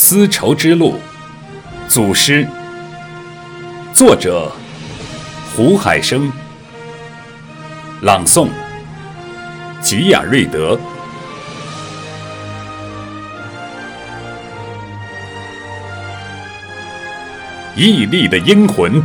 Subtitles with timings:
[0.00, 0.94] 丝绸之路》
[1.88, 2.46] 祖师，
[3.92, 4.52] 作者
[5.52, 6.30] 胡海生，
[8.02, 8.46] 朗诵
[9.82, 10.78] 吉雅瑞德。
[17.74, 19.02] 屹立的英魂，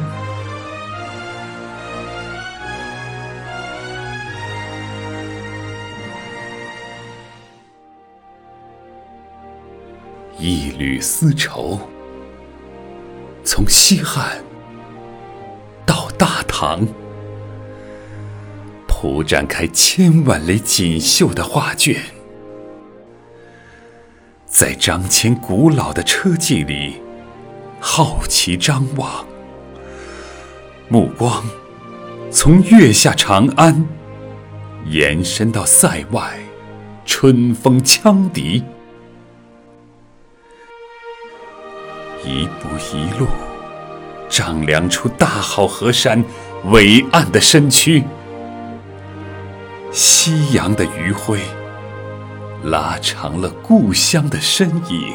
[10.53, 11.80] 一缕丝绸，
[13.44, 14.38] 从西汉
[15.84, 16.88] 到大唐，
[18.88, 21.99] 铺展开千万类锦绣的画卷，
[24.45, 27.02] 在张骞古老的车技里。
[27.80, 29.25] 好奇张望，
[30.88, 31.44] 目光
[32.31, 33.88] 从月下长安
[34.85, 36.39] 延伸到塞外
[37.05, 38.63] 春风羌笛，
[42.25, 43.27] 一步一路
[44.29, 46.23] 丈量出大好河山
[46.66, 48.03] 伟岸的身躯，
[49.91, 51.39] 夕阳的余晖
[52.63, 55.13] 拉长了故乡的身影。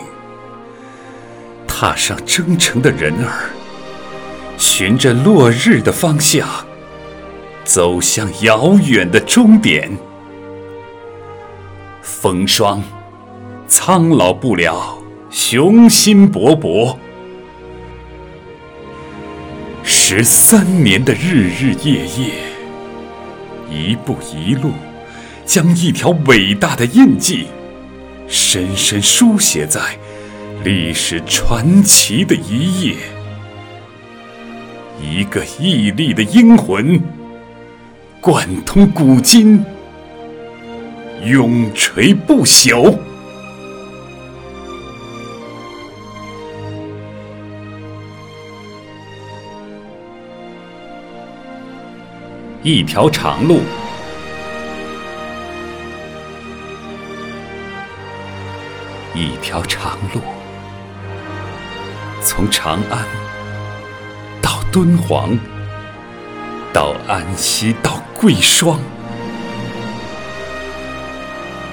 [1.67, 3.51] 踏上征程的人儿，
[4.57, 6.47] 循着落日的方向，
[7.65, 9.91] 走向遥远的终点。
[12.03, 12.83] 风霜
[13.67, 14.99] 苍老不了，
[15.31, 16.97] 雄心勃勃。
[19.85, 22.33] 十三年的日日夜夜，
[23.71, 24.73] 一步一路，
[25.45, 27.47] 将一条伟大的印记
[28.27, 29.81] 深深书写在。
[30.65, 32.97] 历史传奇的一页，
[35.01, 37.01] 一个屹立的英魂，
[38.21, 39.65] 贯通古今，
[41.25, 42.99] 永垂不朽。
[52.65, 53.61] 一条长路。
[59.15, 60.21] 一条长路。
[62.21, 63.07] 从长安
[64.43, 65.39] 到敦煌，
[66.73, 68.81] 到安息，到贵霜，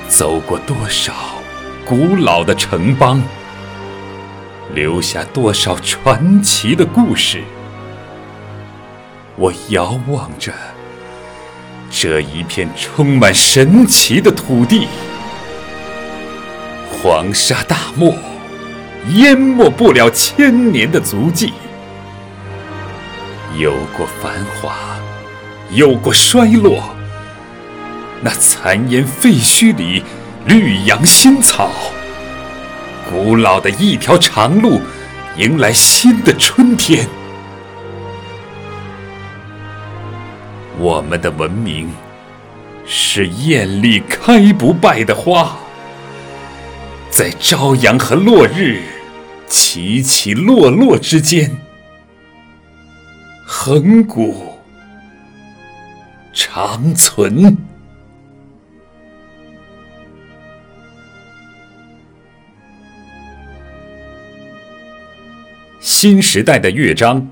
[0.08, 1.12] 走过多少
[1.84, 3.24] 古老的城邦，
[4.76, 7.44] 留下多少传奇的故事。
[9.36, 10.54] 我遥望着
[11.98, 14.86] 这一片充满神奇的土地，
[16.92, 18.14] 黄沙大漠。
[19.14, 21.54] 淹没不了千年的足迹，
[23.58, 24.76] 有过繁华，
[25.72, 26.84] 有过衰落。
[28.20, 30.04] 那残烟废墟里，
[30.48, 31.72] 绿杨新草。
[33.10, 34.82] 古老的一条长路，
[35.38, 37.08] 迎来新的春天。
[40.80, 41.90] 我们的文明，
[42.86, 45.58] 是艳丽开不败的花，
[47.10, 48.82] 在朝阳和落日。
[49.48, 51.56] 起起落落之间，
[53.46, 54.56] 恒古
[56.34, 57.56] 长存。
[65.80, 67.26] 新时代的乐章，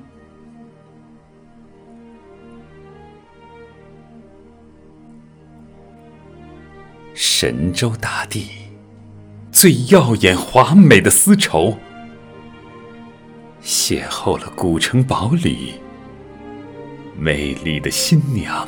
[7.44, 8.48] 神州大地
[9.52, 11.78] 最耀眼华美的丝绸。
[13.62, 15.74] 邂逅了古城堡里
[17.20, 18.66] 美丽的新娘，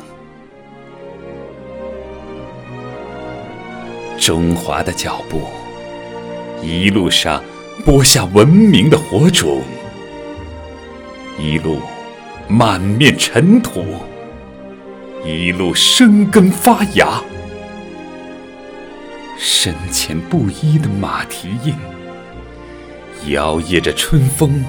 [4.18, 5.40] 中华的脚步
[6.62, 7.42] 一路上
[7.82, 9.62] 播下文明的火种，
[11.38, 11.80] 一路
[12.46, 13.82] 满面尘土，
[15.24, 17.22] 一路生根发芽，
[19.48, 21.72] 深浅不一的马蹄印，
[23.32, 24.64] 摇曳着春风。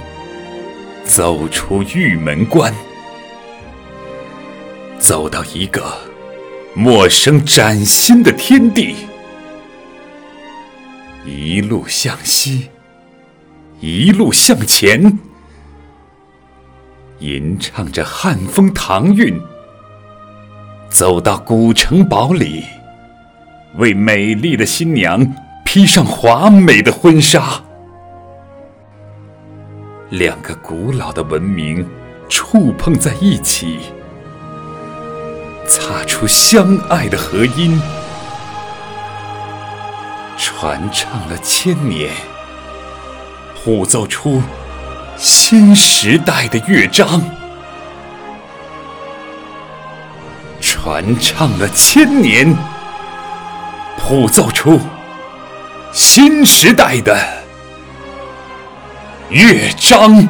[1.03, 2.71] 走出玉门关，
[4.99, 5.97] 走到一个
[6.75, 8.95] 陌生崭新的天地，
[11.25, 12.69] 一路向西，
[13.79, 15.17] 一路向前，
[17.17, 19.41] 吟唱着汉风唐韵，
[20.87, 22.63] 走到古城堡里，
[23.75, 27.61] 为美丽的新娘披上华美的婚纱。
[30.09, 31.87] 两个古老的文明
[32.29, 33.79] 触碰在一起，
[35.67, 37.81] 擦出相爱的和音，
[40.37, 42.09] 传唱了千年，
[43.53, 44.41] 谱奏出
[45.17, 47.21] 新时代的乐章，
[50.61, 52.55] 传唱了千年，
[54.07, 54.79] 谱奏出
[55.91, 57.13] 新时代的
[59.29, 60.25] 乐章。